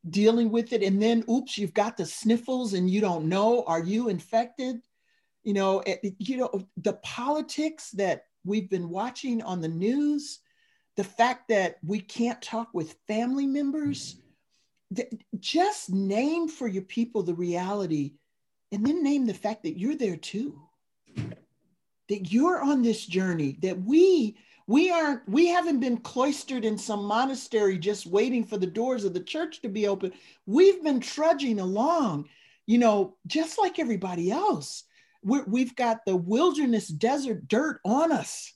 [0.10, 0.84] dealing with it.
[0.84, 4.82] And then, oops, you've got the sniffles and you don't know, are you infected?
[5.46, 10.40] You know, it, you know, the politics that we've been watching on the news,
[10.98, 14.20] the fact that we can't talk with family members,
[15.40, 18.16] just name for your people the reality
[18.74, 20.67] and then name the fact that you're there too
[22.10, 27.06] that you're on this journey that we we aren't we haven't been cloistered in some
[27.06, 30.12] monastery just waiting for the doors of the church to be open.
[30.46, 32.30] We've been trudging along
[32.66, 34.84] you know just like everybody else.
[35.24, 38.54] We have got the wilderness desert dirt on us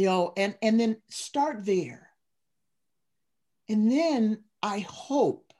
[0.00, 2.08] you know and and then start there.
[3.68, 5.52] And then i hope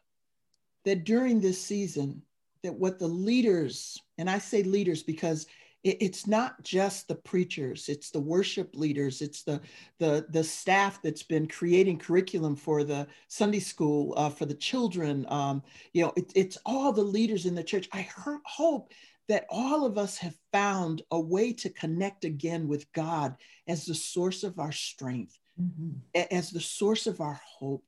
[0.85, 2.23] that during this season
[2.63, 5.47] that what the leaders and i say leaders because
[5.83, 9.61] it's not just the preachers it's the worship leaders it's the
[9.99, 15.25] the the staff that's been creating curriculum for the sunday school uh, for the children
[15.29, 15.62] um,
[15.93, 18.07] you know it, it's all the leaders in the church i
[18.45, 18.93] hope
[19.29, 23.35] that all of us have found a way to connect again with god
[23.66, 26.23] as the source of our strength mm-hmm.
[26.31, 27.85] as the source of our hope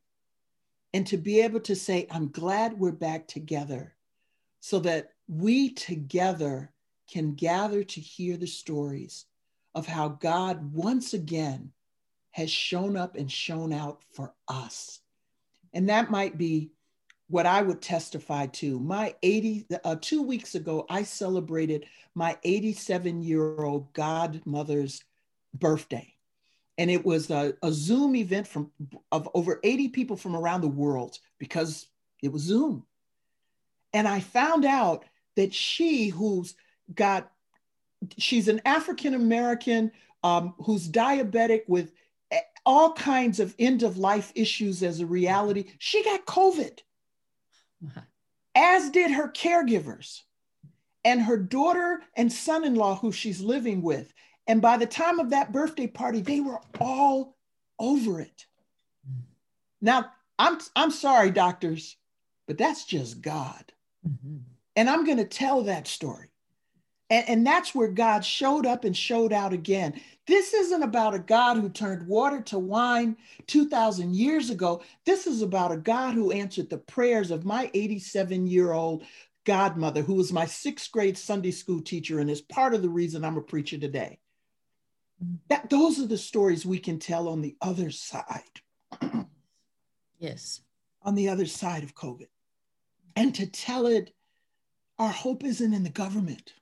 [0.94, 3.94] and to be able to say i'm glad we're back together
[4.60, 6.72] so that we together
[7.12, 9.26] can gather to hear the stories
[9.74, 11.72] of how God once again
[12.30, 15.00] has shown up and shown out for us.
[15.74, 16.70] And that might be
[17.28, 18.80] what I would testify to.
[18.80, 25.04] My 80, uh, two weeks ago, I celebrated my 87 year old godmother's
[25.54, 26.14] birthday.
[26.78, 28.70] And it was a, a Zoom event from
[29.10, 31.86] of over 80 people from around the world because
[32.22, 32.86] it was Zoom.
[33.92, 35.04] And I found out
[35.36, 36.54] that she, who's
[36.94, 37.30] got
[38.18, 39.92] she's an African American
[40.22, 41.92] um, who's diabetic with
[42.64, 45.64] all kinds of end of life issues as a reality.
[45.78, 46.78] She got COVID,
[48.54, 50.20] as did her caregivers
[51.04, 54.12] and her daughter and son in law, who she's living with.
[54.46, 57.36] And by the time of that birthday party, they were all
[57.78, 58.46] over it.
[59.80, 61.96] Now, I'm, I'm sorry, doctors,
[62.46, 63.64] but that's just God.
[64.08, 64.38] Mm-hmm.
[64.76, 66.31] And I'm going to tell that story.
[67.12, 70.00] And, and that's where God showed up and showed out again.
[70.26, 74.82] This isn't about a God who turned water to wine 2,000 years ago.
[75.04, 79.04] This is about a God who answered the prayers of my 87 year old
[79.44, 83.26] godmother, who was my sixth grade Sunday school teacher and is part of the reason
[83.26, 84.18] I'm a preacher today.
[85.22, 85.34] Mm-hmm.
[85.48, 88.62] That, those are the stories we can tell on the other side.
[90.18, 90.62] yes.
[91.02, 92.28] On the other side of COVID.
[93.16, 94.14] And to tell it
[94.98, 96.54] Our hope isn't in the government.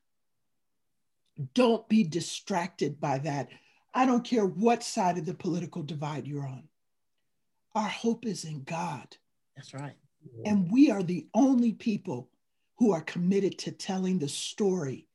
[1.55, 3.49] Don't be distracted by that.
[3.95, 6.64] I don't care what side of the political divide you're on.
[7.74, 9.16] Our hope is in God.
[9.57, 9.95] That's right.
[10.45, 12.28] And we are the only people
[12.76, 15.07] who are committed to telling the story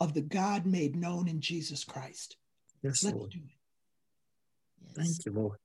[0.00, 2.36] of the God made known in Jesus Christ.
[2.82, 3.30] Yes, Let's Lord.
[3.30, 4.96] do it.
[4.96, 4.96] Yes.
[4.96, 5.58] Thank you, Lord.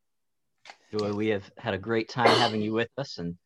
[0.92, 3.38] Joy, we have had a great time having you with us and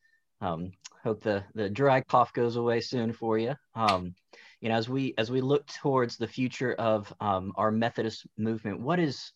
[0.41, 0.71] um,
[1.03, 3.55] hope the, the dry cough goes away soon for you.
[3.75, 4.15] Um,
[4.61, 8.81] you know, as we as we look towards the future of um, our Methodist movement,
[8.81, 9.31] what is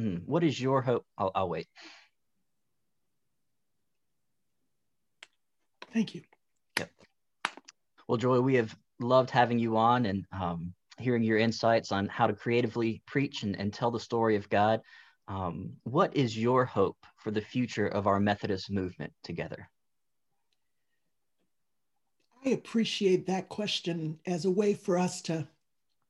[0.00, 1.04] mm, what is your hope?
[1.18, 1.68] I'll, I'll wait.
[5.92, 6.22] Thank you.
[6.78, 6.90] Yep.
[8.06, 12.26] Well, Joy, we have loved having you on and um, hearing your insights on how
[12.26, 14.80] to creatively preach and, and tell the story of God.
[15.28, 19.68] Um, what is your hope for the future of our Methodist movement together?
[22.44, 25.46] I appreciate that question as a way for us to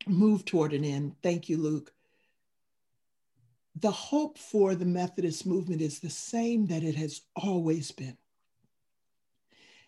[0.07, 1.17] move toward an end.
[1.23, 1.93] Thank you, Luke.
[3.81, 8.17] The hope for the Methodist movement is the same that it has always been.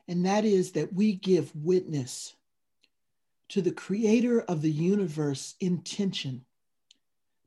[0.08, 2.34] And that is that we give witness
[3.50, 6.44] to the creator of the universe intention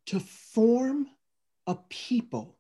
[0.06, 1.08] to form
[1.66, 2.58] a people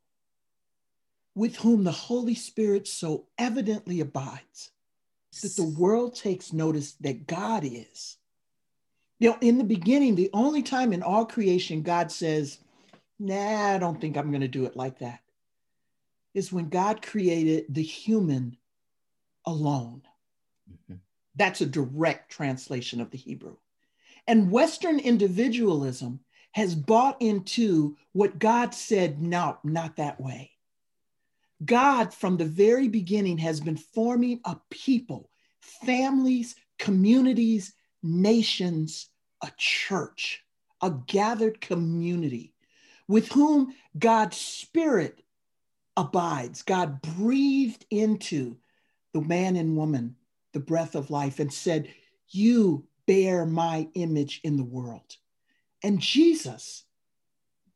[1.35, 4.71] with whom the Holy Spirit so evidently abides
[5.41, 8.17] that the world takes notice that God is.
[9.19, 12.59] You know, in the beginning, the only time in all creation God says,
[13.19, 15.21] Nah, I don't think I'm going to do it like that,
[16.33, 18.57] is when God created the human
[19.45, 20.01] alone.
[20.69, 20.99] Mhm.
[21.35, 23.57] That's a direct translation of the Hebrew.
[24.27, 26.21] And Western individualism
[26.51, 30.52] has bought into what God said, no, not that way.
[31.65, 35.29] God, from the very beginning, has been forming a people,
[35.61, 39.09] families, communities, nations,
[39.41, 40.43] a church,
[40.81, 42.53] a gathered community
[43.07, 45.21] with whom God's Spirit
[45.95, 46.63] abides.
[46.63, 48.57] God breathed into
[49.13, 50.15] the man and woman
[50.53, 51.93] the breath of life and said,
[52.29, 55.17] You bear my image in the world.
[55.83, 56.83] And Jesus,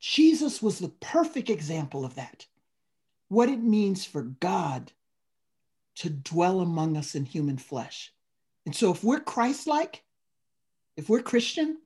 [0.00, 2.46] Jesus was the perfect example of that.
[3.28, 4.92] What it means for God
[5.96, 8.12] to dwell among us in human flesh.
[8.66, 10.02] And so if we're Christ like,
[10.96, 11.78] if we're Christian,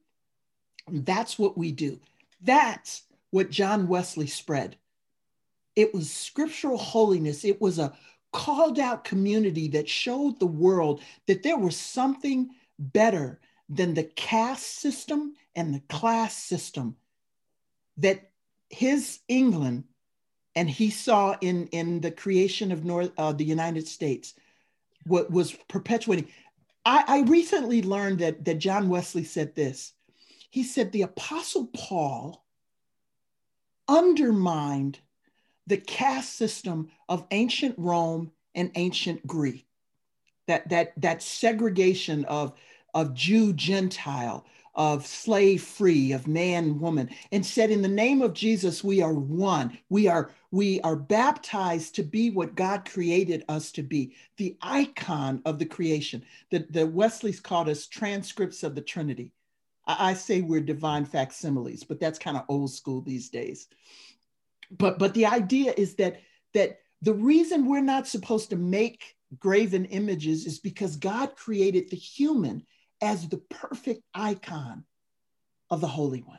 [0.89, 2.01] that's what we do.
[2.43, 4.77] That's what John Wesley spread.
[5.75, 7.45] It was scriptural holiness.
[7.45, 7.95] It was a
[8.33, 14.81] called out community that showed the world that there was something better than the caste
[14.81, 16.97] system and the class system
[17.99, 18.31] that
[18.71, 19.85] his England
[20.55, 24.35] and he saw in, in the creation of North uh, the United States
[25.07, 26.29] what was perpetuating.
[26.85, 29.93] I, I recently learned that, that John Wesley said this.
[30.51, 32.45] He said the Apostle Paul
[33.89, 34.99] undermined
[35.67, 39.67] the caste system of ancient Rome and ancient Greek.
[40.49, 42.53] That, that, that segregation of,
[42.95, 44.45] of Jew Gentile,
[44.75, 49.13] of slave free, of man woman, and said, In the name of Jesus, we are
[49.13, 49.77] one.
[49.91, 55.43] We are, we are baptized to be what God created us to be, the icon
[55.45, 56.25] of the creation.
[56.51, 59.33] The, the Wesleys called us transcripts of the Trinity.
[59.87, 63.69] I, I say we're divine facsimiles, but that's kind of old school these days.
[64.71, 66.23] But but the idea is that
[66.55, 71.97] that the reason we're not supposed to make graven images is because God created the
[71.97, 72.65] human
[73.03, 74.85] as the perfect icon
[75.71, 76.39] of the Holy One.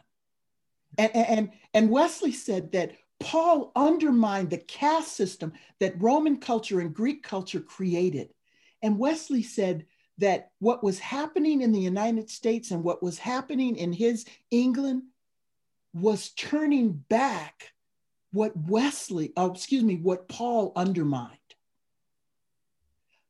[0.97, 6.93] And, and, and Wesley said that Paul undermined the caste system that Roman culture and
[6.93, 8.29] Greek culture created.
[8.81, 9.85] And Wesley said
[10.19, 15.03] that what was happening in the United States and what was happening in his England
[15.93, 17.71] was turning back
[18.31, 21.37] what Wesley, oh, excuse me, what Paul undermined.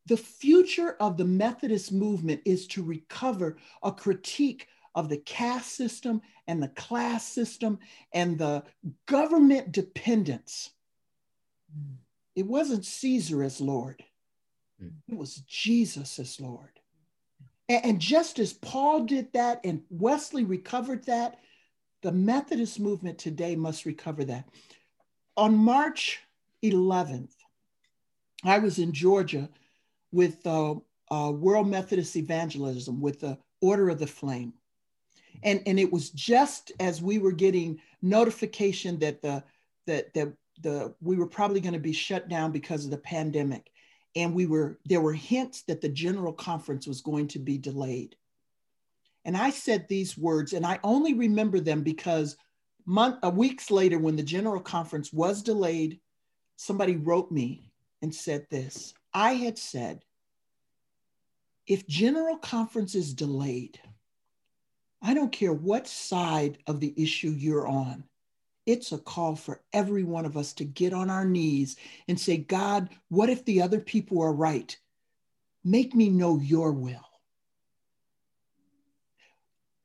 [0.06, 6.20] The future of the Methodist movement is to recover a critique of the caste system
[6.46, 7.78] and the class system
[8.12, 8.62] and the
[9.06, 10.70] government dependence.
[11.72, 11.94] Hmm.
[12.36, 14.04] It wasn't Caesar as Lord,
[14.80, 14.88] hmm.
[15.08, 16.80] it was Jesus as Lord.
[17.68, 21.38] And, and just as Paul did that and Wesley recovered that,
[22.02, 24.46] the Methodist movement today must recover that.
[25.36, 26.20] On March
[26.62, 27.32] 11th,
[28.44, 29.48] I was in Georgia
[30.14, 30.74] with uh,
[31.10, 34.54] uh, World Methodist Evangelism with the Order of the Flame.
[35.42, 39.42] And, and it was just as we were getting notification that the
[39.86, 43.70] that, that the we were probably going to be shut down because of the pandemic.
[44.16, 48.16] and we were there were hints that the general conference was going to be delayed.
[49.24, 52.36] And I said these words, and I only remember them because
[52.84, 56.00] month, uh, weeks later, when the general conference was delayed,
[56.56, 58.94] somebody wrote me and said this.
[59.14, 60.04] I had said,
[61.66, 63.80] if general conference is delayed,
[65.00, 68.04] I don't care what side of the issue you're on.
[68.66, 71.76] It's a call for every one of us to get on our knees
[72.08, 74.76] and say, God, what if the other people are right?
[75.62, 77.06] Make me know your will.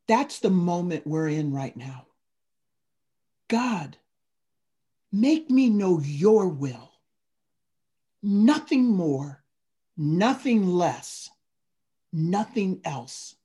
[0.07, 2.07] That's the moment we're in right now.
[3.47, 3.97] God,
[5.11, 6.88] make me know your will.
[8.21, 9.43] Nothing more,
[9.97, 11.29] nothing less,
[12.11, 13.35] nothing else.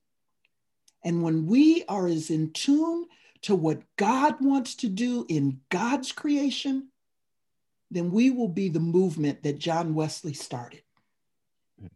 [1.03, 3.05] And when we are as in tune
[3.43, 6.89] to what God wants to do in God's creation,
[7.91, 10.81] then we will be the movement that John Wesley started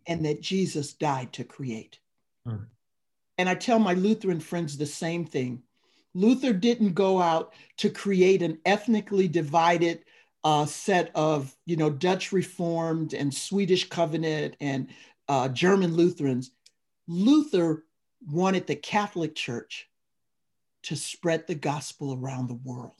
[0.05, 1.99] and that Jesus died to create.
[2.47, 2.67] Mm.
[3.38, 5.63] And I tell my Lutheran friends the same thing.
[6.13, 10.03] Luther didn't go out to create an ethnically divided
[10.44, 14.88] uh, set of, you know, Dutch Reformed and Swedish Covenant and
[15.28, 16.52] uh, German Lutherans.
[17.08, 17.86] Luther
[18.32, 19.90] wanted the Catholic Church
[20.84, 22.94] to spread the gospel around the world.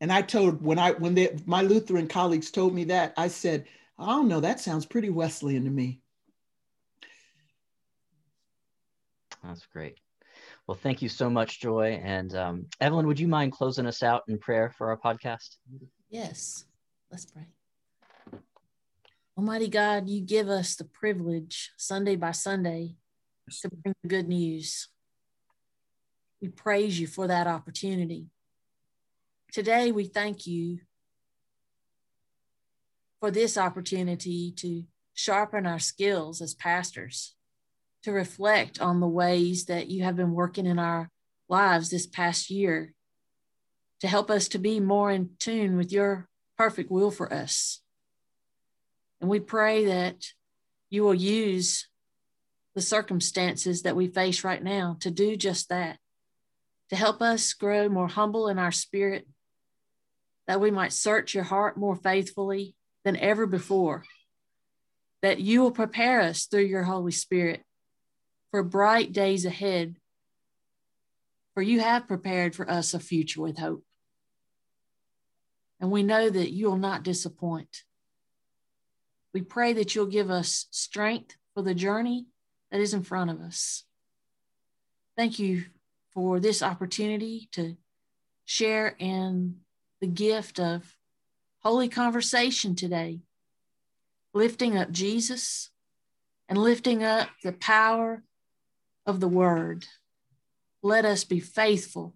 [0.00, 3.66] And I told when I when they, my Lutheran colleagues told me that, I said,
[3.98, 6.00] I don't know, that sounds pretty Wesleyan to me.
[9.44, 9.98] That's great.
[10.70, 12.00] Well, thank you so much, Joy.
[12.00, 15.56] And um, Evelyn, would you mind closing us out in prayer for our podcast?
[16.10, 16.64] Yes,
[17.10, 17.48] let's pray.
[19.36, 22.94] Almighty God, you give us the privilege Sunday by Sunday
[23.62, 24.86] to bring the good news.
[26.40, 28.28] We praise you for that opportunity.
[29.50, 30.78] Today, we thank you
[33.18, 37.34] for this opportunity to sharpen our skills as pastors,
[38.04, 41.10] to reflect on the ways that you have been working in our
[41.48, 42.94] lives this past year,
[44.00, 47.80] to help us to be more in tune with your perfect will for us.
[49.20, 50.32] And we pray that
[50.88, 51.88] you will use
[52.74, 55.98] the circumstances that we face right now to do just that
[56.90, 59.26] to help us grow more humble in our spirit,
[60.46, 62.74] that we might search your heart more faithfully
[63.04, 64.04] than ever before,
[65.22, 67.62] that you will prepare us through your Holy Spirit
[68.50, 69.96] for bright days ahead,
[71.54, 73.84] for you have prepared for us a future with hope.
[75.80, 77.84] And we know that you will not disappoint.
[79.32, 82.26] We pray that you'll give us strength for the journey
[82.70, 83.84] that is in front of us.
[85.16, 85.64] Thank you
[86.12, 87.76] for this opportunity to
[88.44, 89.56] share in
[90.00, 90.96] the gift of
[91.60, 93.20] holy conversation today,
[94.34, 95.70] lifting up Jesus
[96.48, 98.22] and lifting up the power
[99.10, 99.84] of the word.
[100.82, 102.14] Let us be faithful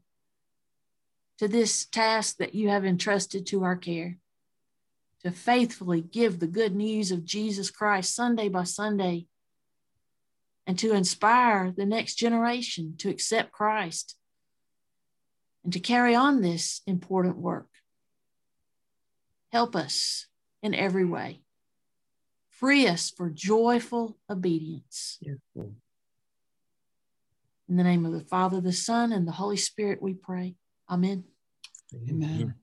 [1.39, 4.17] to this task that you have entrusted to our care,
[5.25, 9.27] to faithfully give the good news of Jesus Christ Sunday by Sunday
[10.67, 14.17] and to inspire the next generation to accept Christ
[15.65, 17.69] and to carry on this important work.
[19.53, 20.27] Help us
[20.63, 21.41] in every way.
[22.51, 25.19] Free us for joyful obedience.
[27.69, 30.55] In the name of the Father, the Son, and the Holy Spirit, we pray.
[30.91, 31.25] Amen.
[32.11, 32.55] Amen.